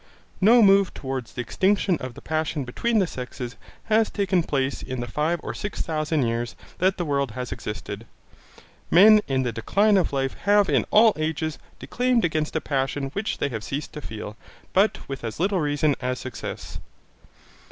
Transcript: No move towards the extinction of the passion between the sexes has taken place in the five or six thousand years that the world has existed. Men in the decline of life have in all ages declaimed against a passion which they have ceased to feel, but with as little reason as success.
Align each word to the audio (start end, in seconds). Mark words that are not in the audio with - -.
No 0.41 0.63
move 0.63 0.95
towards 0.95 1.33
the 1.33 1.41
extinction 1.41 1.95
of 1.99 2.15
the 2.15 2.23
passion 2.23 2.63
between 2.63 2.97
the 2.97 3.05
sexes 3.05 3.55
has 3.83 4.09
taken 4.09 4.41
place 4.41 4.81
in 4.81 4.99
the 4.99 5.05
five 5.05 5.39
or 5.43 5.53
six 5.53 5.83
thousand 5.83 6.23
years 6.25 6.55
that 6.79 6.97
the 6.97 7.05
world 7.05 7.33
has 7.33 7.51
existed. 7.51 8.07
Men 8.89 9.21
in 9.27 9.43
the 9.43 9.51
decline 9.51 9.97
of 9.97 10.11
life 10.11 10.33
have 10.45 10.69
in 10.69 10.85
all 10.89 11.13
ages 11.17 11.59
declaimed 11.77 12.25
against 12.25 12.55
a 12.55 12.61
passion 12.61 13.09
which 13.11 13.37
they 13.37 13.49
have 13.49 13.63
ceased 13.63 13.93
to 13.93 14.01
feel, 14.01 14.35
but 14.73 15.07
with 15.07 15.23
as 15.23 15.39
little 15.39 15.59
reason 15.61 15.93
as 16.01 16.17
success. 16.17 16.79